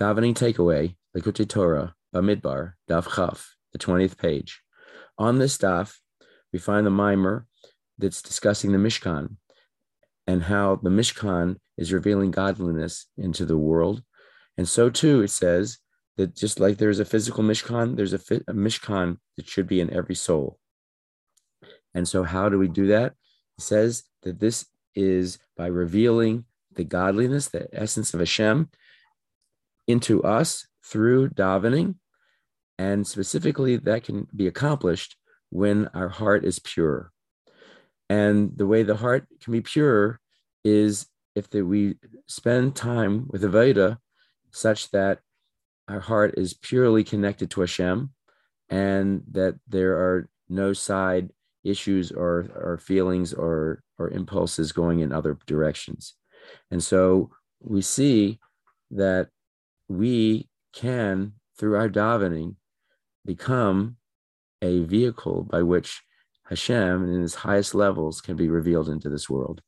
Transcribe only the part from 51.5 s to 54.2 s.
issues or, or feelings or, or